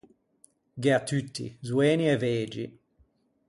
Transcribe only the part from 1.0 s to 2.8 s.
tutti, zoeni e vegi.